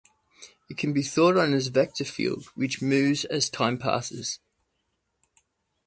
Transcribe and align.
It 0.67 0.79
can 0.79 0.93
be 0.93 1.03
thought 1.03 1.37
of 1.37 1.53
as 1.53 1.67
a 1.67 1.69
vector 1.69 2.03
field 2.05 2.45
which 2.55 2.81
moves 2.81 3.23
as 3.25 3.51
time 3.51 3.77
passes. 3.77 4.39